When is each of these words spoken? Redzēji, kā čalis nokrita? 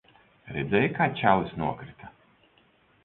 Redzēji, 0.55 0.89
kā 0.95 1.07
čalis 1.21 1.53
nokrita? 1.65 2.13